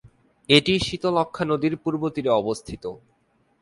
এটি 0.49 0.73
শীতলক্ষ্যা 0.79 1.45
নদীর 1.51 1.73
পূর্ব 1.83 2.01
তীরে 2.09 2.31
অবস্থিত। 2.41 2.83